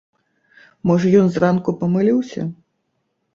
[0.91, 2.41] Можа, ён зранку памыліўся?